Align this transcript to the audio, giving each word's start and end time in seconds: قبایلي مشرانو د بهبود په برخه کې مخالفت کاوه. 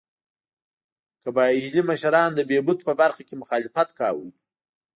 قبایلي 1.23 1.81
مشرانو 1.89 2.35
د 2.37 2.41
بهبود 2.49 2.79
په 2.87 2.93
برخه 3.01 3.21
کې 3.27 3.39
مخالفت 3.41 3.89
کاوه. 3.99 4.27